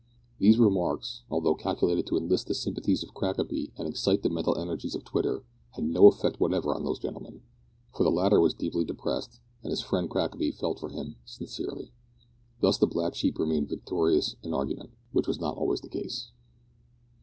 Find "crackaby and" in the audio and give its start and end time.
3.13-3.87